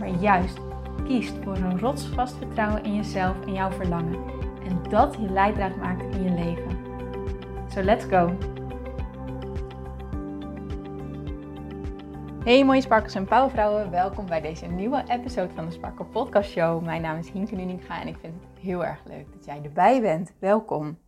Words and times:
maar 0.00 0.08
juist 0.08 0.58
kiest 1.04 1.34
voor 1.42 1.56
een 1.56 1.78
rotsvast 1.78 2.36
vertrouwen 2.36 2.84
in 2.84 2.94
jezelf 2.94 3.46
en 3.46 3.52
jouw 3.52 3.70
verlangen. 3.70 4.24
En 4.64 4.82
dat 4.88 5.14
je 5.14 5.30
leidraad 5.30 5.76
maakt 5.76 6.14
in 6.14 6.22
je 6.22 6.30
leven. 6.30 6.78
So 7.68 7.82
let's 7.82 8.04
go! 8.04 8.36
Hey 12.44 12.64
mooie 12.64 12.80
sparkels 12.80 13.14
en 13.14 13.24
powervrouwen, 13.24 13.90
welkom 13.90 14.26
bij 14.26 14.40
deze 14.40 14.66
nieuwe 14.66 15.04
episode 15.08 15.52
van 15.54 15.66
de 15.66 15.72
Sparkle 15.72 16.04
Podcast 16.04 16.50
Show. 16.50 16.84
Mijn 16.84 17.02
naam 17.02 17.18
is 17.18 17.30
Hienke 17.30 17.54
Nuninga 17.54 18.00
en 18.00 18.08
ik 18.08 18.16
vind 18.20 18.34
het 18.34 18.62
heel 18.62 18.84
erg 18.84 19.00
leuk 19.04 19.32
dat 19.32 19.44
jij 19.44 19.60
erbij 19.62 20.00
bent. 20.00 20.32
Welkom! 20.38 20.98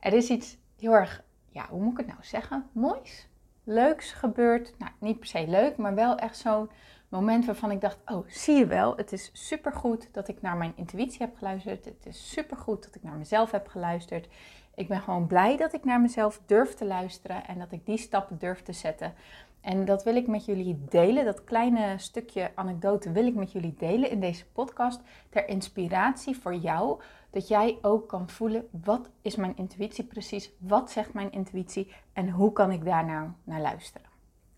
Er 0.00 0.12
is 0.12 0.30
iets 0.30 0.58
heel 0.78 0.92
erg, 0.92 1.24
ja, 1.48 1.66
hoe 1.70 1.82
moet 1.82 1.92
ik 1.92 1.98
het 1.98 2.06
nou 2.06 2.18
zeggen, 2.22 2.66
moois, 2.72 3.28
leuks 3.64 4.12
gebeurd. 4.12 4.74
Nou, 4.78 4.90
niet 5.00 5.18
per 5.18 5.28
se 5.28 5.44
leuk, 5.48 5.76
maar 5.76 5.94
wel 5.94 6.16
echt 6.16 6.36
zo'n 6.36 6.70
moment 7.08 7.44
waarvan 7.44 7.70
ik 7.70 7.80
dacht: 7.80 7.98
Oh, 8.06 8.26
zie 8.28 8.56
je 8.56 8.66
wel, 8.66 8.96
het 8.96 9.12
is 9.12 9.30
supergoed 9.32 10.08
dat 10.12 10.28
ik 10.28 10.42
naar 10.42 10.56
mijn 10.56 10.72
intuïtie 10.76 11.18
heb 11.20 11.36
geluisterd. 11.36 11.84
Het 11.84 12.06
is 12.06 12.30
supergoed 12.30 12.84
dat 12.84 12.94
ik 12.94 13.02
naar 13.02 13.16
mezelf 13.16 13.50
heb 13.50 13.68
geluisterd. 13.68 14.28
Ik 14.74 14.88
ben 14.88 15.00
gewoon 15.00 15.26
blij 15.26 15.56
dat 15.56 15.72
ik 15.72 15.84
naar 15.84 16.00
mezelf 16.00 16.40
durf 16.46 16.74
te 16.74 16.84
luisteren 16.84 17.46
en 17.46 17.58
dat 17.58 17.72
ik 17.72 17.86
die 17.86 17.98
stappen 17.98 18.38
durf 18.38 18.62
te 18.62 18.72
zetten. 18.72 19.14
En 19.60 19.84
dat 19.84 20.04
wil 20.04 20.16
ik 20.16 20.26
met 20.26 20.44
jullie 20.44 20.84
delen. 20.88 21.24
Dat 21.24 21.44
kleine 21.44 21.98
stukje 21.98 22.50
anekdote 22.54 23.12
wil 23.12 23.26
ik 23.26 23.34
met 23.34 23.52
jullie 23.52 23.74
delen 23.78 24.10
in 24.10 24.20
deze 24.20 24.46
podcast. 24.46 25.00
Ter 25.28 25.48
inspiratie 25.48 26.36
voor 26.36 26.54
jou. 26.54 27.00
Dat 27.30 27.48
jij 27.48 27.78
ook 27.82 28.08
kan 28.08 28.28
voelen: 28.28 28.68
wat 28.84 29.10
is 29.22 29.36
mijn 29.36 29.56
intuïtie 29.56 30.04
precies? 30.04 30.50
Wat 30.58 30.90
zegt 30.90 31.12
mijn 31.12 31.32
intuïtie? 31.32 31.92
En 32.12 32.30
hoe 32.30 32.52
kan 32.52 32.70
ik 32.70 32.84
daar 32.84 33.04
nou 33.04 33.28
naar 33.44 33.60
luisteren? 33.60 34.08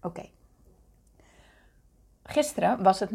Oké 0.02 0.37
gisteren 2.30 2.82
was 2.82 3.00
het. 3.00 3.10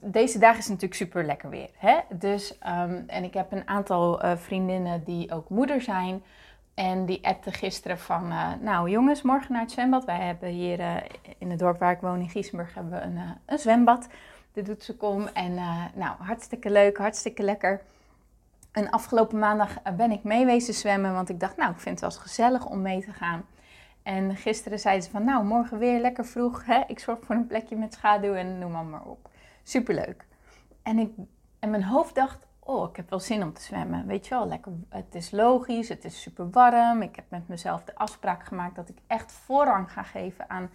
Deze 0.00 0.38
dag 0.38 0.56
is 0.58 0.66
natuurlijk 0.66 0.94
super 0.94 1.24
lekker 1.24 1.50
weer. 1.50 1.68
Hè? 1.76 1.98
Dus, 2.08 2.52
um, 2.52 3.04
en 3.06 3.24
ik 3.24 3.34
heb 3.34 3.52
een 3.52 3.68
aantal 3.68 4.24
uh, 4.24 4.36
vriendinnen 4.36 5.04
die 5.04 5.32
ook 5.32 5.48
moeder 5.48 5.80
zijn. 5.80 6.22
En 6.74 7.06
die 7.06 7.26
appten 7.26 7.52
gisteren 7.52 7.98
van, 7.98 8.32
uh, 8.32 8.52
nou 8.60 8.90
jongens, 8.90 9.22
morgen 9.22 9.52
naar 9.52 9.62
het 9.62 9.70
zwembad. 9.70 10.04
Wij 10.04 10.20
hebben 10.20 10.48
hier 10.48 10.80
uh, 10.80 10.94
in 11.38 11.50
het 11.50 11.58
dorp 11.58 11.78
waar 11.78 11.92
ik 11.92 12.00
woon 12.00 12.20
in 12.20 12.28
Giesenburg 12.28 12.74
hebben 12.74 12.92
we 12.92 13.00
een, 13.00 13.18
een 13.46 13.58
zwembad. 13.58 14.08
Ze 14.78 14.96
kom. 14.96 15.26
En 15.26 15.54
nou, 15.94 16.16
hartstikke 16.18 16.70
leuk, 16.70 16.96
hartstikke 16.96 17.42
lekker. 17.42 17.82
En 18.72 18.90
afgelopen 18.90 19.38
maandag 19.38 19.82
ben 19.96 20.10
ik 20.10 20.22
meewezen 20.22 20.74
zwemmen, 20.74 21.12
want 21.12 21.28
ik 21.28 21.40
dacht, 21.40 21.56
nou, 21.56 21.70
ik 21.70 21.78
vind 21.78 22.00
het 22.00 22.12
wel 22.12 22.22
gezellig 22.22 22.66
om 22.66 22.82
mee 22.82 23.04
te 23.04 23.12
gaan. 23.12 23.44
En 24.06 24.36
gisteren 24.36 24.78
zeiden 24.78 25.04
ze 25.04 25.10
van, 25.10 25.24
nou, 25.24 25.44
morgen 25.44 25.78
weer 25.78 26.00
lekker 26.00 26.24
vroeg. 26.24 26.64
Hè? 26.64 26.82
Ik 26.86 26.98
zorg 26.98 27.18
voor 27.22 27.34
een 27.34 27.46
plekje 27.46 27.76
met 27.76 27.94
schaduw 27.94 28.34
en 28.34 28.58
noem 28.58 28.70
maar, 28.70 28.84
maar 28.84 29.04
op. 29.04 29.30
Superleuk. 29.62 30.26
En, 30.82 30.98
ik, 30.98 31.10
en 31.58 31.70
mijn 31.70 31.84
hoofd 31.84 32.14
dacht, 32.14 32.46
oh, 32.58 32.88
ik 32.90 32.96
heb 32.96 33.10
wel 33.10 33.20
zin 33.20 33.42
om 33.42 33.52
te 33.52 33.62
zwemmen. 33.62 34.06
Weet 34.06 34.26
je 34.26 34.34
wel, 34.34 34.48
lekker, 34.48 34.72
het 34.88 35.14
is 35.14 35.30
logisch, 35.30 35.88
het 35.88 36.04
is 36.04 36.22
super 36.22 36.50
warm. 36.50 37.02
Ik 37.02 37.16
heb 37.16 37.24
met 37.28 37.48
mezelf 37.48 37.84
de 37.84 37.94
afspraak 37.94 38.44
gemaakt 38.44 38.76
dat 38.76 38.88
ik 38.88 38.98
echt 39.06 39.32
voorrang 39.32 39.92
ga 39.92 40.02
geven 40.02 40.50
aan 40.50 40.70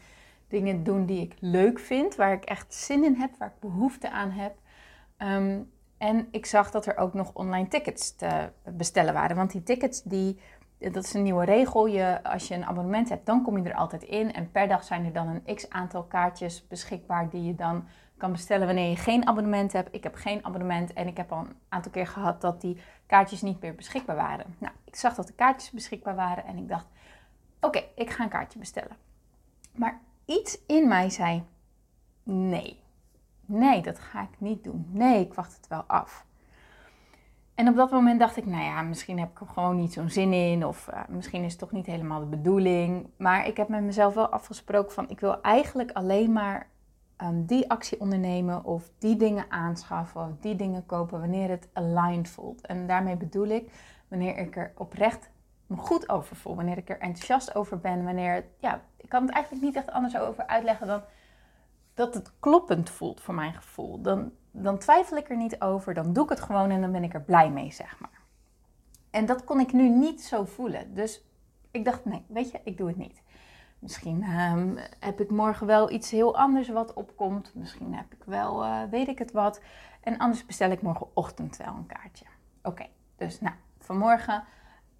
dingen 0.47 0.83
doen 0.83 1.05
die 1.05 1.21
ik 1.21 1.35
leuk 1.39 1.79
vind. 1.79 2.15
Waar 2.15 2.33
ik 2.33 2.43
echt 2.43 2.73
zin 2.73 3.03
in 3.03 3.15
heb, 3.15 3.31
waar 3.37 3.47
ik 3.55 3.59
behoefte 3.59 4.09
aan 4.09 4.31
heb. 4.31 4.55
Ehm, 5.17 5.59
en 5.97 6.27
ik 6.31 6.45
zag 6.45 6.71
dat 6.71 6.85
er 6.85 6.97
ook 6.97 7.13
nog 7.13 7.31
online 7.33 7.67
tickets 7.67 8.15
te 8.15 8.49
bestellen 8.63 9.13
waren. 9.13 9.35
Want 9.35 9.51
die 9.51 9.63
tickets 9.63 10.03
die 10.03 10.39
dat 10.89 11.03
is 11.03 11.13
een 11.13 11.23
nieuwe 11.23 11.45
regel. 11.45 11.85
Je, 11.85 12.23
als 12.23 12.47
je 12.47 12.55
een 12.55 12.65
abonnement 12.65 13.09
hebt, 13.09 13.25
dan 13.25 13.43
kom 13.43 13.57
je 13.57 13.69
er 13.69 13.75
altijd 13.75 14.03
in. 14.03 14.33
En 14.33 14.51
per 14.51 14.67
dag 14.67 14.83
zijn 14.83 15.05
er 15.05 15.13
dan 15.13 15.27
een 15.27 15.55
x 15.55 15.69
aantal 15.69 16.03
kaartjes 16.03 16.67
beschikbaar 16.67 17.29
die 17.29 17.43
je 17.43 17.55
dan 17.55 17.87
kan 18.17 18.31
bestellen 18.31 18.65
wanneer 18.65 18.89
je 18.89 18.95
geen 18.95 19.27
abonnement 19.27 19.73
hebt. 19.73 19.95
Ik 19.95 20.03
heb 20.03 20.15
geen 20.15 20.45
abonnement 20.45 20.93
en 20.93 21.07
ik 21.07 21.17
heb 21.17 21.31
al 21.31 21.39
een 21.39 21.55
aantal 21.69 21.91
keer 21.91 22.07
gehad 22.07 22.41
dat 22.41 22.61
die 22.61 22.81
kaartjes 23.05 23.41
niet 23.41 23.61
meer 23.61 23.75
beschikbaar 23.75 24.15
waren. 24.15 24.55
Nou, 24.57 24.73
ik 24.83 24.95
zag 24.95 25.15
dat 25.15 25.27
de 25.27 25.33
kaartjes 25.33 25.71
beschikbaar 25.71 26.15
waren 26.15 26.45
en 26.45 26.57
ik 26.57 26.67
dacht: 26.67 26.85
oké, 27.59 27.83
ik 27.95 28.09
ga 28.09 28.23
een 28.23 28.29
kaartje 28.29 28.59
bestellen. 28.59 28.97
Maar 29.75 29.99
iets 30.25 30.59
in 30.67 30.87
mij 30.87 31.09
zei: 31.09 31.43
nee, 32.23 32.79
nee, 33.45 33.81
dat 33.81 33.99
ga 33.99 34.21
ik 34.21 34.39
niet 34.39 34.63
doen. 34.63 34.85
Nee, 34.89 35.25
ik 35.25 35.33
wacht 35.33 35.55
het 35.55 35.67
wel 35.67 35.83
af. 35.83 36.25
En 37.55 37.67
op 37.67 37.75
dat 37.75 37.91
moment 37.91 38.19
dacht 38.19 38.37
ik, 38.37 38.45
nou 38.45 38.63
ja, 38.63 38.81
misschien 38.81 39.19
heb 39.19 39.29
ik 39.29 39.39
er 39.39 39.47
gewoon 39.47 39.75
niet 39.75 39.93
zo'n 39.93 40.09
zin 40.09 40.33
in. 40.33 40.65
Of 40.65 40.87
uh, 40.93 40.99
misschien 41.09 41.43
is 41.43 41.51
het 41.51 41.59
toch 41.59 41.71
niet 41.71 41.85
helemaal 41.85 42.19
de 42.19 42.25
bedoeling. 42.25 43.09
Maar 43.17 43.47
ik 43.47 43.57
heb 43.57 43.67
met 43.67 43.83
mezelf 43.83 44.13
wel 44.13 44.29
afgesproken 44.29 44.91
van, 44.91 45.09
ik 45.09 45.19
wil 45.19 45.41
eigenlijk 45.41 45.91
alleen 45.91 46.31
maar 46.31 46.67
um, 47.21 47.45
die 47.45 47.69
actie 47.69 47.99
ondernemen. 47.99 48.63
Of 48.63 48.89
die 48.97 49.15
dingen 49.15 49.45
aanschaffen. 49.49 50.21
Of 50.21 50.37
die 50.39 50.55
dingen 50.55 50.85
kopen 50.85 51.19
wanneer 51.19 51.49
het 51.49 51.69
aligned 51.73 52.29
voelt. 52.29 52.65
En 52.65 52.87
daarmee 52.87 53.15
bedoel 53.15 53.47
ik, 53.47 53.71
wanneer 54.07 54.37
ik 54.37 54.55
er 54.55 54.71
oprecht 54.77 55.29
me 55.65 55.75
goed 55.75 56.09
over 56.09 56.35
voel. 56.35 56.55
Wanneer 56.55 56.77
ik 56.77 56.89
er 56.89 56.99
enthousiast 56.99 57.55
over 57.55 57.79
ben. 57.79 58.03
Wanneer, 58.03 58.45
ja, 58.59 58.81
ik 58.97 59.09
kan 59.09 59.21
het 59.21 59.31
eigenlijk 59.31 59.63
niet 59.63 59.75
echt 59.75 59.91
anders 59.91 60.17
over 60.17 60.47
uitleggen 60.47 60.87
dan 60.87 61.01
dat 61.93 62.13
het 62.13 62.31
kloppend 62.39 62.89
voelt 62.89 63.21
voor 63.21 63.33
mijn 63.33 63.53
gevoel. 63.53 64.01
Dan, 64.01 64.31
dan 64.51 64.77
twijfel 64.77 65.17
ik 65.17 65.29
er 65.29 65.37
niet 65.37 65.61
over, 65.61 65.93
dan 65.93 66.13
doe 66.13 66.23
ik 66.23 66.29
het 66.29 66.41
gewoon 66.41 66.69
en 66.69 66.81
dan 66.81 66.91
ben 66.91 67.03
ik 67.03 67.13
er 67.13 67.21
blij 67.21 67.49
mee, 67.49 67.71
zeg 67.71 67.99
maar. 67.99 68.21
En 69.09 69.25
dat 69.25 69.43
kon 69.43 69.59
ik 69.59 69.73
nu 69.73 69.89
niet 69.89 70.21
zo 70.21 70.45
voelen. 70.45 70.93
Dus 70.93 71.25
ik 71.71 71.85
dacht, 71.85 72.05
nee, 72.05 72.25
weet 72.27 72.51
je, 72.51 72.61
ik 72.63 72.77
doe 72.77 72.87
het 72.87 72.97
niet. 72.97 73.21
Misschien 73.79 74.23
um, 74.23 74.77
heb 74.99 75.19
ik 75.19 75.29
morgen 75.29 75.67
wel 75.67 75.91
iets 75.91 76.11
heel 76.11 76.37
anders 76.37 76.69
wat 76.69 76.93
opkomt. 76.93 77.51
Misschien 77.55 77.93
heb 77.93 78.13
ik 78.13 78.23
wel, 78.25 78.63
uh, 78.63 78.83
weet 78.89 79.07
ik 79.07 79.19
het 79.19 79.31
wat. 79.31 79.61
En 80.01 80.17
anders 80.17 80.45
bestel 80.45 80.71
ik 80.71 80.81
morgenochtend 80.81 81.57
wel 81.57 81.75
een 81.75 81.85
kaartje. 81.85 82.25
Oké, 82.63 82.85
dus 83.15 83.39
nou, 83.39 83.55
vanmorgen 83.79 84.43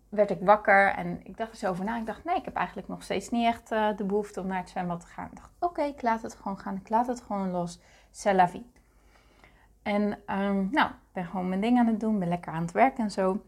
werd 0.10 0.30
ik 0.30 0.40
wakker 0.42 0.94
en 0.94 1.20
ik 1.24 1.38
dacht 1.38 1.52
er 1.52 1.58
zo 1.58 1.70
over 1.70 1.86
na. 1.86 1.98
Ik 1.98 2.06
dacht, 2.06 2.24
nee, 2.24 2.36
ik 2.36 2.46
heb 2.46 2.56
eigenlijk 2.56 2.88
nog 2.88 3.04
steeds 3.04 3.30
niet 3.30 3.46
echt 3.46 3.72
uh, 3.72 3.98
de 3.98 4.04
behoefte 4.04 4.42
om 4.42 4.48
naar 4.48 4.58
het 4.58 4.70
zwembad 4.70 5.00
te 5.00 5.08
gaan. 5.08 5.26
Ik 5.26 5.36
dacht, 5.36 5.52
oké, 5.60 5.82
ik 5.82 6.02
laat 6.02 6.22
het 6.22 6.36
gewoon 6.36 6.60
gaan. 6.60 6.76
Ik 6.76 6.90
laat 6.90 7.08
het 7.08 7.22
gewoon 7.22 7.52
los. 7.52 7.80
C'est 8.12 8.36
la 8.36 8.50
vie. 8.50 8.72
En 9.84 10.02
um, 10.04 10.70
nou, 10.72 10.90
ik 10.90 11.12
ben 11.12 11.26
gewoon 11.26 11.50
mijn 11.50 11.62
ding 11.62 11.78
aan 11.78 11.88
het 11.88 12.00
doen, 12.00 12.20
ben 12.20 12.28
lekker 12.28 12.52
aan 12.52 12.62
het 12.62 12.72
werken 12.72 13.04
en 13.04 13.12
zo. 13.12 13.42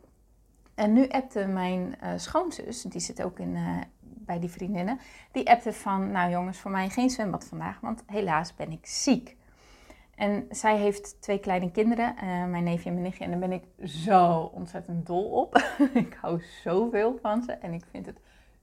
En 0.75 0.93
nu 0.93 1.07
appte 1.07 1.45
mijn 1.45 1.95
uh, 2.03 2.09
schoonzus, 2.15 2.81
die 2.81 3.01
zit 3.01 3.23
ook 3.23 3.39
in, 3.39 3.55
uh, 3.55 3.77
bij 3.99 4.39
die 4.39 4.49
vriendinnen, 4.49 4.99
die 5.31 5.49
appte 5.49 5.73
van, 5.73 6.11
nou 6.11 6.31
jongens, 6.31 6.59
voor 6.59 6.71
mij 6.71 6.89
geen 6.89 7.09
zwembad 7.09 7.45
vandaag, 7.45 7.79
want 7.79 8.03
helaas 8.05 8.55
ben 8.55 8.71
ik 8.71 8.85
ziek. 8.85 9.35
En 10.15 10.47
zij 10.49 10.77
heeft 10.77 11.21
twee 11.21 11.39
kleine 11.39 11.71
kinderen, 11.71 12.15
uh, 12.15 12.45
mijn 12.45 12.63
neefje 12.63 12.87
en 12.87 12.91
mijn 12.91 13.05
nichtje, 13.05 13.23
en 13.23 13.29
daar 13.29 13.39
ben 13.39 13.51
ik 13.51 13.63
zo 13.89 14.51
ontzettend 14.53 15.05
dol 15.05 15.25
op. 15.25 15.57
ik 15.93 16.17
hou 16.21 16.41
zoveel 16.63 17.17
van 17.21 17.43
ze 17.43 17.51
en 17.51 17.73
ik 17.73 17.85
vind 17.91 18.05
het 18.05 18.19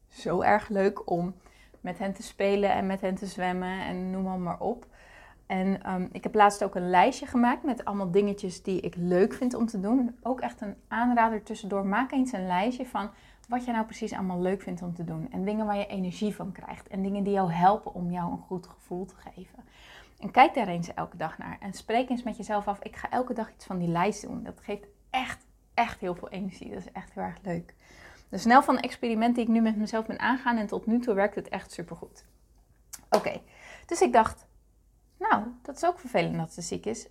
zo 0.08 0.40
erg 0.40 0.68
leuk 0.68 1.10
om 1.10 1.34
met 1.80 1.98
hen 1.98 2.12
te 2.12 2.22
spelen 2.22 2.72
en 2.72 2.86
met 2.86 3.00
hen 3.00 3.14
te 3.14 3.26
zwemmen 3.26 3.80
en 3.80 4.10
noem 4.10 4.42
maar 4.42 4.60
op. 4.60 4.86
En 5.50 5.92
um, 5.92 6.08
ik 6.12 6.22
heb 6.22 6.34
laatst 6.34 6.64
ook 6.64 6.74
een 6.74 6.90
lijstje 6.90 7.26
gemaakt 7.26 7.62
met 7.62 7.84
allemaal 7.84 8.10
dingetjes 8.10 8.62
die 8.62 8.80
ik 8.80 8.94
leuk 8.96 9.32
vind 9.32 9.54
om 9.54 9.66
te 9.66 9.80
doen. 9.80 10.16
Ook 10.22 10.40
echt 10.40 10.60
een 10.60 10.74
aanrader 10.88 11.42
tussendoor. 11.42 11.86
Maak 11.86 12.12
eens 12.12 12.32
een 12.32 12.46
lijstje 12.46 12.86
van 12.86 13.10
wat 13.48 13.64
je 13.64 13.72
nou 13.72 13.84
precies 13.84 14.12
allemaal 14.12 14.40
leuk 14.40 14.62
vindt 14.62 14.82
om 14.82 14.94
te 14.94 15.04
doen. 15.04 15.28
En 15.32 15.44
dingen 15.44 15.66
waar 15.66 15.76
je 15.76 15.86
energie 15.86 16.34
van 16.34 16.52
krijgt. 16.52 16.88
En 16.88 17.02
dingen 17.02 17.22
die 17.22 17.32
jou 17.32 17.52
helpen 17.52 17.94
om 17.94 18.10
jou 18.10 18.32
een 18.32 18.38
goed 18.38 18.66
gevoel 18.66 19.06
te 19.06 19.14
geven. 19.14 19.64
En 20.18 20.30
kijk 20.30 20.54
daar 20.54 20.68
eens 20.68 20.94
elke 20.94 21.16
dag 21.16 21.38
naar. 21.38 21.56
En 21.60 21.72
spreek 21.72 22.08
eens 22.08 22.22
met 22.22 22.36
jezelf 22.36 22.68
af. 22.68 22.78
Ik 22.82 22.96
ga 22.96 23.10
elke 23.10 23.34
dag 23.34 23.52
iets 23.54 23.66
van 23.66 23.78
die 23.78 23.88
lijst 23.88 24.22
doen. 24.22 24.42
Dat 24.42 24.60
geeft 24.60 24.86
echt, 25.10 25.46
echt 25.74 26.00
heel 26.00 26.14
veel 26.14 26.28
energie. 26.28 26.70
Dat 26.70 26.78
is 26.78 26.92
echt 26.92 27.12
heel 27.14 27.22
erg 27.22 27.38
leuk. 27.42 27.74
Dus 28.28 28.42
snel 28.42 28.62
van 28.62 28.78
experiment 28.78 29.34
die 29.34 29.44
ik 29.44 29.50
nu 29.50 29.60
met 29.60 29.76
mezelf 29.76 30.06
ben 30.06 30.18
aangaan. 30.18 30.56
En 30.56 30.66
tot 30.66 30.86
nu 30.86 31.00
toe 31.00 31.14
werkt 31.14 31.34
het 31.34 31.48
echt 31.48 31.72
supergoed. 31.72 32.24
Oké, 33.10 33.40
dus 33.86 34.00
ik 34.00 34.12
dacht 34.12 34.48
nou, 35.20 35.44
dat 35.62 35.76
is 35.76 35.84
ook 35.84 35.98
vervelend 35.98 36.36
dat 36.36 36.52
ze 36.52 36.62
ziek 36.62 36.86
is. 36.86 37.08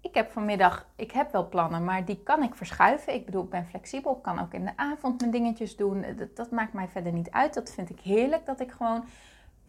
Ik 0.00 0.14
heb 0.14 0.30
vanmiddag, 0.30 0.86
ik 0.96 1.10
heb 1.10 1.32
wel 1.32 1.48
plannen, 1.48 1.84
maar 1.84 2.04
die 2.04 2.22
kan 2.22 2.42
ik 2.42 2.54
verschuiven. 2.54 3.14
Ik 3.14 3.24
bedoel, 3.24 3.42
ik 3.44 3.50
ben 3.50 3.66
flexibel. 3.66 4.14
Kan 4.14 4.40
ook 4.40 4.52
in 4.52 4.64
de 4.64 4.76
avond 4.76 5.20
mijn 5.20 5.32
dingetjes 5.32 5.76
doen. 5.76 6.04
Dat, 6.16 6.36
dat 6.36 6.50
maakt 6.50 6.72
mij 6.72 6.88
verder 6.88 7.12
niet 7.12 7.30
uit. 7.30 7.54
Dat 7.54 7.70
vind 7.70 7.90
ik 7.90 8.00
heerlijk 8.00 8.46
dat 8.46 8.60
ik 8.60 8.70
gewoon 8.72 9.04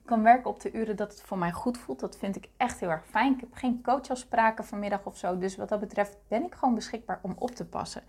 kan 0.06 0.24
werken 0.24 0.50
op 0.50 0.60
de 0.62 0.72
uren 0.72 0.96
dat 0.96 1.12
het 1.12 1.22
voor 1.22 1.38
mij 1.38 1.52
goed 1.52 1.78
voelt. 1.78 2.00
Dat 2.00 2.18
vind 2.18 2.36
ik 2.36 2.50
echt 2.58 2.80
heel 2.80 2.90
erg 2.90 3.06
fijn. 3.06 3.34
Ik 3.34 3.40
heb 3.40 3.54
geen 3.54 3.82
coachafspraken 3.84 4.66
vanmiddag 4.66 5.06
of 5.06 5.18
zo. 5.18 5.38
Dus 5.38 5.56
wat 5.56 5.70
dat 5.70 5.80
betreft 5.80 6.18
ben 6.28 6.44
ik 6.44 6.56
gewoon 6.56 6.76
beschikbaar 6.76 7.20
om 7.22 7.36
op 7.38 7.52
te 7.52 7.66
passen. 7.66 8.04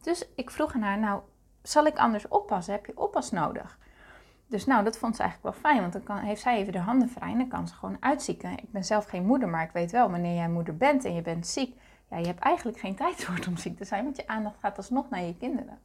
Dus 0.00 0.28
ik 0.34 0.50
vroeg 0.50 0.74
aan 0.74 0.82
haar, 0.82 0.98
nou, 0.98 1.20
zal 1.62 1.86
ik 1.86 1.98
anders 1.98 2.28
oppassen? 2.28 2.72
Heb 2.72 2.86
je 2.86 2.98
oppas 2.98 3.30
nodig? 3.30 3.78
Dus 4.46 4.66
nou, 4.66 4.84
dat 4.84 4.98
vond 4.98 5.16
ze 5.16 5.22
eigenlijk 5.22 5.52
wel 5.54 5.70
fijn, 5.70 5.80
want 5.80 5.92
dan 5.92 6.02
kan, 6.02 6.16
heeft 6.16 6.40
zij 6.40 6.56
even 6.56 6.72
de 6.72 6.78
handen 6.78 7.08
vrij 7.08 7.30
en 7.30 7.38
dan 7.38 7.48
kan 7.48 7.68
ze 7.68 7.74
gewoon 7.74 7.96
uitzieken. 8.00 8.52
Ik 8.52 8.70
ben 8.70 8.84
zelf 8.84 9.04
geen 9.04 9.26
moeder, 9.26 9.48
maar 9.48 9.64
ik 9.64 9.72
weet 9.72 9.90
wel, 9.90 10.10
wanneer 10.10 10.34
jij 10.34 10.48
moeder 10.48 10.76
bent 10.76 11.04
en 11.04 11.14
je 11.14 11.22
bent 11.22 11.46
ziek, 11.46 11.76
ja, 12.10 12.16
je 12.16 12.26
hebt 12.26 12.40
eigenlijk 12.40 12.78
geen 12.78 12.94
tijd 13.04 13.24
voor 13.24 13.46
om 13.48 13.56
ziek 13.56 13.76
te 13.76 13.84
zijn, 13.84 14.04
want 14.04 14.16
je 14.16 14.26
aandacht 14.26 14.56
gaat 14.60 14.76
alsnog 14.76 15.10
naar 15.10 15.22
je 15.22 15.36
kinderen. 15.36 15.78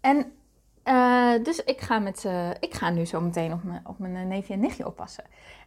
En 0.00 0.32
uh, 0.84 1.44
dus 1.44 1.64
ik 1.64 1.80
ga, 1.80 1.98
met, 1.98 2.24
ik 2.60 2.74
ga 2.74 2.90
nu 2.90 3.04
zo 3.04 3.20
meteen 3.20 3.52
op 3.52 3.62
mijn, 3.62 3.86
op 3.86 3.98
mijn 3.98 4.28
neefje 4.28 4.52
en 4.52 4.60
nichtje 4.60 4.86
oppassen. 4.86 5.24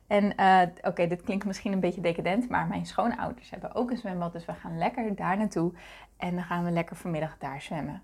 En 0.08 0.34
uh, 0.40 0.62
oké, 0.82 1.08
dit 1.08 1.22
klinkt 1.22 1.46
misschien 1.46 1.72
een 1.72 1.80
beetje 1.80 2.02
decadent, 2.02 2.50
maar 2.50 2.68
mijn 2.68 2.86
schoonouders 2.86 3.50
hebben 3.50 3.76
ook 3.76 3.92
een 3.92 3.98
zwembad. 3.98 4.34
Dus 4.34 4.46
we 4.46 4.54
gaan 4.54 4.78
lekker 4.78 5.16
daar 5.16 5.38
naartoe 5.38 5.74
en 6.18 6.36
dan 6.36 6.44
gaan 6.44 6.64
we 6.64 6.72
lekker 6.72 6.96
vanmiddag 6.96 7.38
daar 7.38 7.62
zwemmen. 7.62 8.02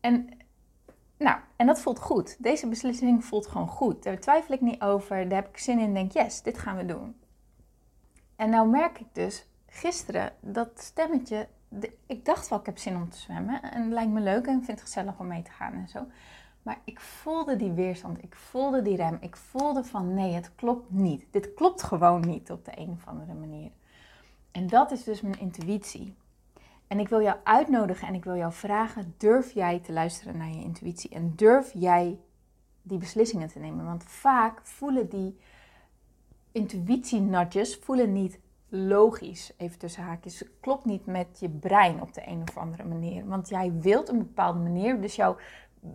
En, 0.00 0.28
nou, 1.24 1.38
en 1.56 1.66
dat 1.66 1.80
voelt 1.80 1.98
goed. 1.98 2.36
Deze 2.38 2.68
beslissing 2.68 3.24
voelt 3.24 3.46
gewoon 3.46 3.68
goed. 3.68 4.02
Daar 4.02 4.20
twijfel 4.20 4.54
ik 4.54 4.60
niet 4.60 4.82
over. 4.82 5.28
Daar 5.28 5.42
heb 5.42 5.48
ik 5.48 5.58
zin 5.58 5.78
in. 5.78 5.94
Denk, 5.94 6.12
yes, 6.12 6.42
dit 6.42 6.58
gaan 6.58 6.76
we 6.76 6.86
doen. 6.86 7.16
En 8.36 8.50
nou 8.50 8.68
merk 8.68 8.98
ik 8.98 9.06
dus 9.12 9.46
gisteren 9.66 10.32
dat 10.40 10.70
stemmetje 10.74 11.48
ik 12.06 12.24
dacht 12.24 12.48
wel, 12.48 12.58
ik 12.58 12.66
heb 12.66 12.78
zin 12.78 12.96
om 12.96 13.10
te 13.10 13.18
zwemmen. 13.18 13.62
En 13.62 13.82
het 13.82 13.92
lijkt 13.92 14.10
me 14.10 14.20
leuk 14.20 14.46
en 14.46 14.64
vind 14.64 14.66
het 14.66 14.80
gezellig 14.80 15.18
om 15.18 15.26
mee 15.26 15.42
te 15.42 15.50
gaan 15.50 15.72
en 15.72 15.88
zo. 15.88 16.06
Maar 16.62 16.80
ik 16.84 17.00
voelde 17.00 17.56
die 17.56 17.72
weerstand, 17.72 18.22
ik 18.22 18.34
voelde 18.34 18.82
die 18.82 18.96
rem. 18.96 19.18
Ik 19.20 19.36
voelde 19.36 19.84
van 19.84 20.14
nee, 20.14 20.32
het 20.32 20.54
klopt 20.54 20.90
niet. 20.90 21.26
Dit 21.30 21.54
klopt 21.54 21.82
gewoon 21.82 22.20
niet 22.20 22.50
op 22.50 22.64
de 22.64 22.78
een 22.78 22.90
of 22.90 23.06
andere 23.06 23.34
manier. 23.34 23.70
En 24.50 24.66
dat 24.66 24.90
is 24.90 25.04
dus 25.04 25.20
mijn 25.20 25.40
intuïtie. 25.40 26.16
En 26.90 26.98
ik 26.98 27.08
wil 27.08 27.22
jou 27.22 27.36
uitnodigen 27.44 28.08
en 28.08 28.14
ik 28.14 28.24
wil 28.24 28.36
jou 28.36 28.52
vragen: 28.52 29.14
durf 29.16 29.52
jij 29.52 29.78
te 29.78 29.92
luisteren 29.92 30.36
naar 30.36 30.48
je 30.48 30.62
intuïtie? 30.62 31.10
En 31.10 31.32
durf 31.36 31.72
jij 31.74 32.20
die 32.82 32.98
beslissingen 32.98 33.48
te 33.48 33.58
nemen? 33.58 33.84
Want 33.84 34.04
vaak 34.04 34.60
voelen 34.62 35.08
die 35.08 35.38
intuïtie-nudges 36.52 37.76
voelen 37.76 38.12
niet 38.12 38.40
logisch, 38.68 39.52
even 39.56 39.78
tussen 39.78 40.02
haakjes, 40.02 40.44
klopt 40.60 40.84
niet 40.84 41.06
met 41.06 41.40
je 41.40 41.48
brein 41.48 42.00
op 42.00 42.14
de 42.14 42.26
een 42.26 42.42
of 42.42 42.56
andere 42.56 42.84
manier. 42.84 43.26
Want 43.26 43.48
jij 43.48 43.72
wilt 43.72 44.08
een 44.08 44.18
bepaalde 44.18 44.58
manier, 44.58 45.00
dus 45.00 45.16
jouw 45.16 45.36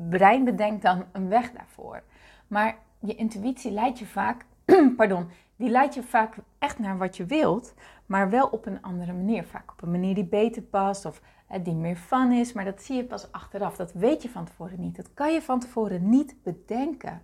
brein 0.10 0.44
bedenkt 0.44 0.82
dan 0.82 1.06
een 1.12 1.30
weg 1.30 1.52
daarvoor. 1.52 2.04
Maar 2.48 2.78
je 3.00 3.16
intuïtie 3.16 3.72
leidt 3.72 4.00
je 4.00 4.06
vaak, 4.06 4.46
pardon, 4.98 5.28
die 5.56 5.70
leidt 5.70 5.94
je 5.94 6.04
vaak 6.04 6.36
echt 6.60 6.80
naar 6.80 6.98
wat 6.98 7.18
je 7.18 7.26
wilt, 7.26 7.74
maar 8.06 8.30
wel 8.30 8.48
op 8.48 8.66
een 8.66 8.82
andere 8.82 9.14
manier. 9.14 9.44
Vaak 9.44 9.72
op 9.72 9.82
een 9.82 9.92
manier 9.92 10.16
die 10.16 10.26
beter 10.26 10.62
past 10.62 11.06
of 11.06 11.22
die 11.64 11.74
meer 11.74 11.96
fun 11.96 12.32
is, 12.32 12.54
maar 12.54 12.66
dat 12.66 12.82
zie 12.82 12.96
je 12.96 13.04
pas 13.04 13.32
achteraf. 13.32 13.76
Dat 13.76 13.94
weet 13.94 14.22
je 14.22 14.30
van 14.30 14.46
tevoren 14.46 14.80
niet. 14.80 14.96
Dat 14.96 15.14
kan 15.14 15.34
je 15.34 15.42
van 15.42 15.60
tevoren 15.60 16.10
niet 16.10 16.36
bedenken 16.44 17.22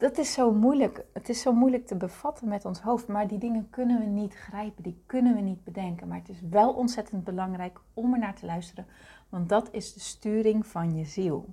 dat 0.00 0.18
is 0.18 0.32
zo 0.32 0.52
moeilijk. 0.52 1.04
Het 1.12 1.28
is 1.28 1.40
zo 1.40 1.52
moeilijk 1.52 1.86
te 1.86 1.96
bevatten 1.96 2.48
met 2.48 2.64
ons 2.64 2.80
hoofd. 2.80 3.06
Maar 3.06 3.28
die 3.28 3.38
dingen 3.38 3.70
kunnen 3.70 3.98
we 3.98 4.04
niet 4.04 4.34
grijpen, 4.34 4.82
die 4.82 5.02
kunnen 5.06 5.34
we 5.34 5.40
niet 5.40 5.64
bedenken. 5.64 6.08
Maar 6.08 6.18
het 6.18 6.28
is 6.28 6.40
wel 6.50 6.72
ontzettend 6.72 7.24
belangrijk 7.24 7.80
om 7.94 8.12
er 8.12 8.18
naar 8.18 8.34
te 8.34 8.46
luisteren. 8.46 8.86
Want 9.28 9.48
dat 9.48 9.68
is 9.72 9.92
de 9.92 10.00
sturing 10.00 10.66
van 10.66 10.94
je 10.94 11.04
ziel. 11.04 11.46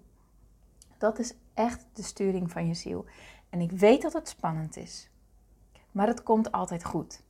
Dat 0.97 1.19
is 1.19 1.33
echt 1.53 1.85
de 1.93 2.03
sturing 2.03 2.51
van 2.51 2.67
je 2.67 2.73
ziel. 2.73 3.05
En 3.49 3.61
ik 3.61 3.71
weet 3.71 4.01
dat 4.01 4.13
het 4.13 4.29
spannend 4.29 4.77
is. 4.77 5.09
Maar 5.91 6.07
het 6.07 6.23
komt 6.23 6.51
altijd 6.51 6.85
goed. 6.85 7.25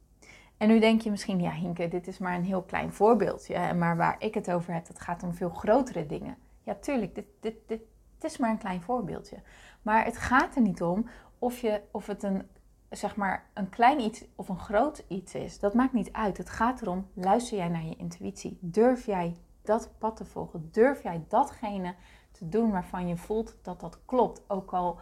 En 0.57 0.67
nu 0.67 0.79
denk 0.79 1.01
je 1.01 1.09
misschien, 1.09 1.41
ja 1.41 1.51
Hinke, 1.51 1.87
dit 1.87 2.07
is 2.07 2.17
maar 2.17 2.35
een 2.35 2.43
heel 2.43 2.61
klein 2.61 2.93
voorbeeldje. 2.93 3.73
Maar 3.73 3.97
waar 3.97 4.15
ik 4.19 4.33
het 4.33 4.51
over 4.51 4.73
heb, 4.73 4.87
dat 4.87 4.99
gaat 4.99 5.23
om 5.23 5.33
veel 5.33 5.49
grotere 5.49 6.05
dingen. 6.05 6.37
Ja, 6.63 6.75
tuurlijk, 6.75 7.15
dit, 7.15 7.25
dit, 7.39 7.55
dit, 7.67 7.81
het 8.15 8.31
is 8.31 8.37
maar 8.37 8.49
een 8.49 8.57
klein 8.57 8.81
voorbeeldje. 8.81 9.37
Maar 9.81 10.05
het 10.05 10.17
gaat 10.17 10.55
er 10.55 10.61
niet 10.61 10.81
om 10.81 11.07
of, 11.39 11.59
je, 11.59 11.81
of 11.91 12.07
het 12.07 12.23
een, 12.23 12.47
zeg 12.89 13.15
maar, 13.15 13.49
een 13.53 13.69
klein 13.69 13.99
iets 13.99 14.25
of 14.35 14.49
een 14.49 14.59
groot 14.59 15.03
iets 15.07 15.35
is. 15.35 15.59
Dat 15.59 15.73
maakt 15.73 15.93
niet 15.93 16.13
uit. 16.13 16.37
Het 16.37 16.49
gaat 16.49 16.81
erom, 16.81 17.07
luister 17.13 17.57
jij 17.57 17.67
naar 17.67 17.85
je 17.85 17.95
intuïtie? 17.95 18.57
Durf 18.61 19.05
jij 19.05 19.37
dat 19.61 19.91
pad 19.97 20.15
te 20.15 20.25
volgen? 20.25 20.69
Durf 20.71 21.03
jij 21.03 21.25
datgene 21.27 21.95
te 22.31 22.49
doen 22.49 22.71
waarvan 22.71 23.07
je 23.07 23.17
voelt 23.17 23.55
dat 23.61 23.79
dat 23.79 23.99
klopt? 24.05 24.41
Ook 24.47 24.73
al 24.73 24.99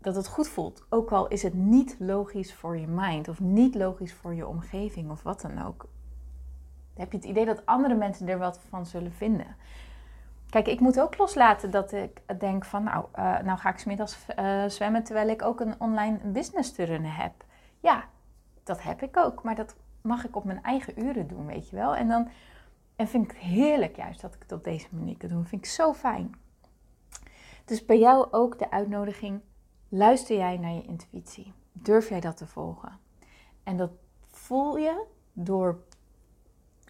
dat 0.00 0.14
het 0.14 0.28
goed 0.28 0.48
voelt. 0.48 0.84
Ook 0.88 1.12
al 1.12 1.28
is 1.28 1.42
het 1.42 1.54
niet 1.54 1.96
logisch 1.98 2.54
voor 2.54 2.78
je 2.78 2.86
mind 2.86 3.28
of 3.28 3.40
niet 3.40 3.74
logisch 3.74 4.14
voor 4.14 4.34
je 4.34 4.46
omgeving 4.46 5.10
of 5.10 5.22
wat 5.22 5.40
dan 5.40 5.64
ook. 5.66 5.86
Heb 6.94 7.10
je 7.10 7.16
het 7.16 7.26
idee 7.26 7.44
dat 7.44 7.66
andere 7.66 7.94
mensen 7.94 8.28
er 8.28 8.38
wat 8.38 8.60
van 8.68 8.86
zullen 8.86 9.12
vinden. 9.12 9.56
Kijk, 10.50 10.66
ik 10.66 10.80
moet 10.80 11.00
ook 11.00 11.18
loslaten 11.18 11.70
dat 11.70 11.92
ik 11.92 12.22
denk 12.38 12.64
van, 12.64 12.84
nou, 12.84 13.04
uh, 13.18 13.38
nou 13.38 13.58
ga 13.58 13.70
ik 13.70 13.78
smiddags 13.78 14.26
uh, 14.38 14.64
zwemmen 14.64 15.04
terwijl 15.04 15.28
ik 15.28 15.42
ook 15.42 15.60
een 15.60 15.74
online 15.78 16.18
business 16.24 16.72
te 16.72 16.82
runnen 16.82 17.12
heb. 17.12 17.32
Ja, 17.80 18.04
dat 18.62 18.82
heb 18.82 19.02
ik 19.02 19.16
ook, 19.16 19.42
maar 19.42 19.54
dat 19.54 19.76
mag 20.00 20.24
ik 20.24 20.36
op 20.36 20.44
mijn 20.44 20.62
eigen 20.62 21.04
uren 21.04 21.28
doen, 21.28 21.46
weet 21.46 21.68
je 21.68 21.76
wel. 21.76 21.96
En 21.96 22.08
dan 22.08 22.28
en 22.96 23.08
vind 23.08 23.24
ik 23.24 23.30
het 23.30 23.40
heerlijk 23.40 23.96
juist 23.96 24.20
dat 24.20 24.34
ik 24.34 24.42
het 24.42 24.52
op 24.52 24.64
deze 24.64 24.86
manier 24.90 25.16
kan 25.16 25.28
doen. 25.28 25.46
Vind 25.46 25.64
ik 25.64 25.70
zo 25.70 25.92
fijn. 25.92 26.34
Dus 27.64 27.84
bij 27.84 27.98
jou 27.98 28.28
ook 28.30 28.58
de 28.58 28.70
uitnodiging, 28.70 29.40
luister 29.90 30.36
jij 30.36 30.56
naar 30.56 30.72
je 30.72 30.82
intuïtie? 30.82 31.52
Durf 31.72 32.08
jij 32.08 32.20
dat 32.20 32.36
te 32.36 32.46
volgen? 32.46 32.98
En 33.62 33.76
dat 33.76 33.90
voel 34.30 34.76
je 34.76 35.04
door 35.32 35.78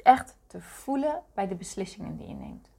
echt 0.03 0.37
te 0.47 0.61
voelen 0.61 1.23
bij 1.35 1.49
de 1.49 1.55
beslissingen 1.55 2.17
die 2.17 2.29
je 2.29 2.35
neemt 2.35 2.71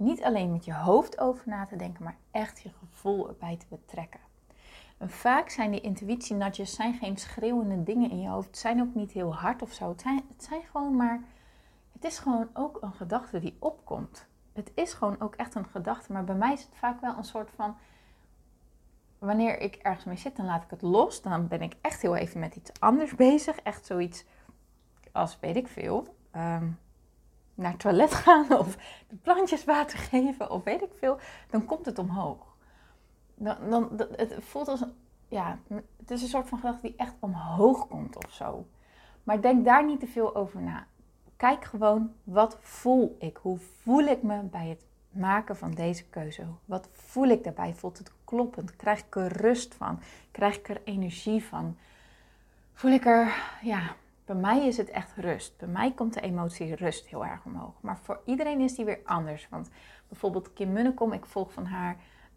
niet 0.00 0.22
alleen 0.22 0.52
met 0.52 0.64
je 0.64 0.74
hoofd 0.74 1.18
over 1.18 1.48
na 1.48 1.66
te 1.66 1.76
denken, 1.76 2.04
maar 2.04 2.16
echt 2.30 2.60
je 2.60 2.70
gevoel 2.78 3.28
erbij 3.28 3.56
te 3.56 3.66
betrekken. 3.68 4.20
En 4.98 5.10
vaak 5.10 5.48
zijn 5.48 5.70
die 5.70 5.80
intuïtie-nudges 5.80 6.74
zijn 6.74 6.94
geen 6.94 7.16
schreeuwende 7.16 7.82
dingen 7.82 8.10
in 8.10 8.20
je 8.20 8.28
hoofd. 8.28 8.46
Het 8.46 8.58
zijn 8.58 8.80
ook 8.80 8.94
niet 8.94 9.12
heel 9.12 9.34
hard 9.34 9.62
of 9.62 9.72
zo. 9.72 9.88
Het 9.88 10.44
zijn 10.44 10.62
gewoon 10.62 10.96
maar. 10.96 11.22
Het 11.92 12.04
is 12.04 12.18
gewoon 12.18 12.48
ook 12.52 12.78
een 12.80 12.92
gedachte 12.92 13.38
die 13.38 13.56
opkomt. 13.58 14.26
Het 14.52 14.70
is 14.74 14.92
gewoon 14.92 15.20
ook 15.20 15.34
echt 15.34 15.54
een 15.54 15.66
gedachte. 15.66 16.12
Maar 16.12 16.24
bij 16.24 16.34
mij 16.34 16.52
is 16.52 16.62
het 16.62 16.74
vaak 16.74 17.00
wel 17.00 17.16
een 17.16 17.24
soort 17.24 17.50
van. 17.50 17.76
Wanneer 19.20 19.60
ik 19.60 19.74
ergens 19.74 20.04
mee 20.04 20.16
zit, 20.16 20.36
dan 20.36 20.46
laat 20.46 20.62
ik 20.62 20.70
het 20.70 20.82
los. 20.82 21.22
Dan 21.22 21.48
ben 21.48 21.62
ik 21.62 21.76
echt 21.80 22.02
heel 22.02 22.16
even 22.16 22.40
met 22.40 22.56
iets 22.56 22.70
anders 22.78 23.14
bezig. 23.14 23.56
Echt 23.56 23.86
zoiets 23.86 24.24
als 25.12 25.38
weet 25.40 25.56
ik 25.56 25.68
veel. 25.68 26.14
Um, 26.36 26.78
naar 27.60 27.70
het 27.70 27.80
toilet 27.80 28.14
gaan 28.24 28.58
of 28.58 28.76
de 29.08 29.16
plantjes 29.16 29.64
water 29.64 29.98
geven 29.98 30.50
of 30.50 30.64
weet 30.64 30.82
ik 30.82 30.92
veel, 30.98 31.18
dan 31.50 31.64
komt 31.64 31.86
het 31.86 31.98
omhoog. 31.98 32.56
Dan, 33.34 33.56
dan, 33.70 33.90
het 34.16 34.34
voelt 34.38 34.68
als 34.68 34.84
ja, 35.28 35.58
het 35.96 36.10
is 36.10 36.22
een 36.22 36.28
soort 36.28 36.48
van 36.48 36.58
gedachte 36.58 36.86
die 36.86 36.96
echt 36.96 37.14
omhoog 37.18 37.86
komt 37.86 38.16
of 38.16 38.30
zo. 38.32 38.66
Maar 39.22 39.40
denk 39.40 39.64
daar 39.64 39.84
niet 39.84 40.00
te 40.00 40.06
veel 40.06 40.34
over 40.34 40.62
na. 40.62 40.86
Kijk 41.36 41.64
gewoon, 41.64 42.12
wat 42.24 42.58
voel 42.60 43.16
ik? 43.18 43.36
Hoe 43.36 43.58
voel 43.58 44.04
ik 44.04 44.22
me 44.22 44.42
bij 44.42 44.68
het 44.68 44.84
maken 45.10 45.56
van 45.56 45.70
deze 45.70 46.04
keuze? 46.04 46.46
Wat 46.64 46.88
voel 46.92 47.28
ik 47.28 47.44
daarbij? 47.44 47.74
Voelt 47.74 47.98
het 47.98 48.12
kloppend? 48.30 48.76
Krijg 48.76 48.98
ik 48.98 49.16
er 49.16 49.32
rust 49.32 49.74
van? 49.74 50.00
Krijg 50.30 50.56
ik 50.56 50.68
er 50.68 50.80
energie 50.84 51.44
van? 51.44 51.76
Voel 52.72 52.90
ik 52.90 53.06
er, 53.06 53.34
ja, 53.62 53.82
bij 54.24 54.36
mij 54.36 54.66
is 54.66 54.76
het 54.76 54.90
echt 54.90 55.12
rust. 55.16 55.56
Bij 55.56 55.68
mij 55.68 55.92
komt 55.92 56.14
de 56.14 56.20
emotie 56.20 56.74
rust 56.74 57.06
heel 57.06 57.24
erg 57.24 57.44
omhoog. 57.44 57.74
Maar 57.80 57.98
voor 58.02 58.20
iedereen 58.24 58.60
is 58.60 58.74
die 58.74 58.84
weer 58.84 59.00
anders. 59.04 59.48
Want 59.48 59.70
bijvoorbeeld 60.08 60.52
Kim 60.52 60.72
Munnekom, 60.72 61.12
ik 61.12 61.26
volg 61.26 61.52
van 61.52 61.64
haar 61.64 61.96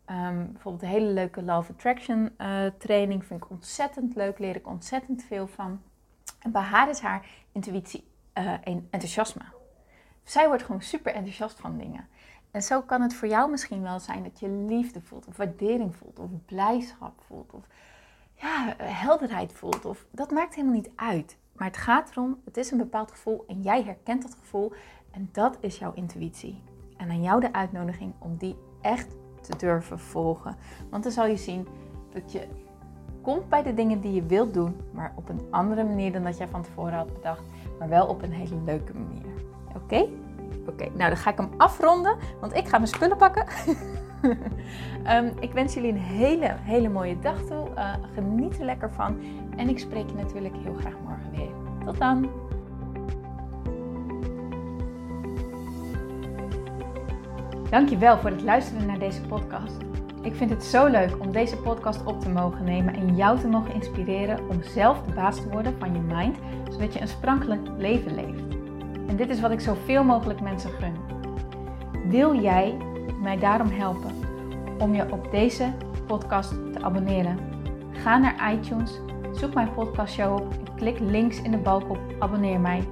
um, 0.10 0.52
bijvoorbeeld 0.52 0.84
een 0.84 0.90
hele 0.90 1.12
leuke 1.12 1.44
Love 1.44 1.72
Attraction 1.72 2.36
uh, 2.38 2.66
training. 2.78 3.26
Vind 3.26 3.44
ik 3.44 3.50
ontzettend 3.50 4.16
leuk, 4.16 4.40
leer 4.40 4.56
ik 4.56 4.68
ontzettend 4.68 5.24
veel 5.24 5.48
van. 5.48 5.82
En 6.40 6.52
bij 6.52 6.62
haar 6.62 6.90
is 6.90 7.00
haar 7.00 7.26
intuïtie 7.52 8.04
uh, 8.38 8.54
enthousiasme. 8.66 9.44
Zij 10.24 10.48
wordt 10.48 10.64
gewoon 10.64 10.82
super 10.82 11.14
enthousiast 11.14 11.60
van 11.60 11.78
dingen. 11.78 12.08
En 12.54 12.62
zo 12.62 12.82
kan 12.82 13.02
het 13.02 13.14
voor 13.14 13.28
jou 13.28 13.52
misschien 13.52 13.82
wel 13.82 14.00
zijn 14.00 14.24
dat 14.24 14.40
je 14.40 14.50
liefde 14.50 15.02
voelt, 15.02 15.28
of 15.28 15.38
waardering 15.38 15.96
voelt, 15.96 16.20
of 16.20 16.30
blijdschap 16.46 17.22
voelt, 17.28 17.54
of 17.54 17.66
ja, 18.34 18.74
helderheid 18.78 19.54
voelt. 19.54 19.86
Of, 19.86 20.06
dat 20.12 20.32
maakt 20.32 20.56
helemaal 20.56 20.76
niet 20.76 20.92
uit. 20.96 21.38
Maar 21.54 21.68
het 21.68 21.78
gaat 21.78 22.10
erom, 22.12 22.42
het 22.46 22.58
is 22.58 22.72
een 22.72 22.78
bepaald 22.78 23.12
gevoel 23.12 23.44
en 23.48 23.62
jij 23.62 23.84
herkent 23.84 24.22
dat 24.22 24.36
gevoel 24.40 24.74
en 25.12 25.30
dat 25.32 25.58
is 25.60 25.80
jouw 25.80 25.94
intuïtie. 25.94 26.62
En 26.98 27.10
aan 27.10 27.22
jou 27.22 27.40
de 27.40 27.54
uitnodiging 27.54 28.14
om 28.20 28.38
die 28.38 28.56
echt 28.82 29.16
te 29.42 29.58
durven 29.58 30.00
volgen. 30.00 30.56
Want 30.90 31.04
dan 31.04 31.12
zal 31.12 31.26
je 31.26 31.38
zien 31.38 31.68
dat 32.12 32.32
je 32.32 32.48
komt 33.22 33.50
bij 33.50 33.64
de 33.64 33.74
dingen 33.74 34.02
die 34.02 34.14
je 34.14 34.26
wilt 34.26 34.54
doen, 34.54 34.76
maar 34.92 35.14
op 35.16 35.30
een 35.30 35.42
andere 35.50 35.84
manier 35.84 36.12
dan 36.12 36.24
dat 36.24 36.38
jij 36.38 36.48
van 36.48 36.64
tevoren 36.64 36.94
had 36.94 37.14
bedacht, 37.14 37.44
maar 37.80 37.90
wel 37.90 38.08
op 38.08 38.22
een 38.22 38.32
hele 38.32 38.62
leuke 38.66 38.94
manier. 38.94 39.26
Oké? 39.76 40.08
Oké, 40.68 40.84
nou 40.84 41.10
dan 41.10 41.18
ga 41.18 41.30
ik 41.30 41.38
hem 41.38 41.50
afronden, 41.58 42.18
want 42.40 42.56
ik 42.56 42.68
ga 42.68 42.78
mijn 42.78 42.90
spullen 42.90 43.18
pakken. 43.18 43.46
Ehm, 45.04 45.30
ik 45.40 45.52
wens 45.52 45.74
jullie 45.74 45.92
een 45.92 45.98
hele, 45.98 46.56
hele 46.62 46.90
mooie 46.90 47.20
dag 47.20 47.38
toe. 47.42 47.68
Uh, 47.76 47.94
geniet 48.14 48.60
er 48.60 48.66
lekker 48.66 48.92
van. 48.92 49.20
En 49.56 49.70
ik 49.70 49.80
spreek 49.80 50.10
je 50.10 50.16
natuurlijk 50.16 50.56
heel 50.64 50.74
graag 50.74 50.94
morgen 51.06 51.32
weer. 51.32 51.50
Tot 51.86 51.98
dan! 51.98 52.30
Dankjewel 57.70 58.18
voor 58.18 58.30
het 58.30 58.42
luisteren 58.42 58.86
naar 58.86 59.00
deze 59.00 59.22
podcast. 59.22 59.78
Ik 60.22 60.36
vind 60.36 60.50
het 60.50 60.64
zo 60.64 60.88
leuk 60.88 61.20
om 61.20 61.32
deze 61.32 61.58
podcast 61.58 62.06
op 62.06 62.22
te 62.22 62.30
mogen 62.30 62.64
nemen 62.64 62.94
en 62.94 63.16
jou 63.16 63.40
te 63.40 63.48
mogen 63.48 63.74
inspireren 63.74 64.50
om 64.50 64.64
zelf 64.64 65.02
de 65.02 65.14
baas 65.14 65.36
te 65.36 65.50
worden 65.50 65.76
van 65.80 65.94
je 65.94 66.00
mind, 66.00 66.38
zodat 66.72 66.94
je 66.94 67.02
een 67.02 67.08
sprankelijk 67.08 67.68
leven 67.78 68.16
leeft. 68.16 68.53
En 69.14 69.20
dit 69.20 69.30
is 69.30 69.42
wat 69.42 69.52
ik 69.52 69.60
zoveel 69.60 70.04
mogelijk 70.04 70.42
mensen 70.42 70.70
gun. 70.70 70.94
Wil 72.10 72.42
jij 72.42 72.78
mij 73.22 73.38
daarom 73.38 73.68
helpen 73.68 74.12
om 74.80 74.94
je 74.94 75.12
op 75.12 75.32
deze 75.32 75.74
podcast 76.08 76.50
te 76.50 76.82
abonneren? 76.82 77.38
Ga 77.92 78.18
naar 78.18 78.54
iTunes, 78.54 79.00
zoek 79.32 79.54
mijn 79.54 79.74
podcastshow 79.74 80.34
op 80.34 80.52
en 80.52 80.76
klik 80.76 81.00
links 81.00 81.42
in 81.42 81.52
de 81.52 81.58
balk 81.58 81.90
op 81.90 82.00
abonneer 82.20 82.60
mij. 82.60 82.88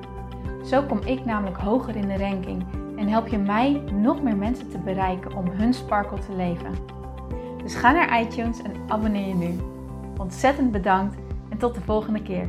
Zo 0.63 0.81
kom 0.83 0.99
ik 1.05 1.25
namelijk 1.25 1.57
hoger 1.57 1.95
in 1.95 2.07
de 2.07 2.17
ranking 2.17 2.65
en 2.97 3.07
help 3.07 3.27
je 3.27 3.37
mij 3.37 3.83
nog 3.93 4.21
meer 4.21 4.37
mensen 4.37 4.69
te 4.69 4.77
bereiken 4.77 5.35
om 5.35 5.49
hun 5.49 5.73
sparkle 5.73 6.19
te 6.19 6.35
leven. 6.35 6.71
Dus 7.63 7.75
ga 7.75 7.91
naar 7.91 8.21
iTunes 8.21 8.61
en 8.61 8.71
abonneer 8.87 9.27
je 9.27 9.35
nu. 9.35 9.59
Ontzettend 10.17 10.71
bedankt 10.71 11.15
en 11.49 11.57
tot 11.57 11.73
de 11.73 11.81
volgende 11.81 12.21
keer. 12.21 12.47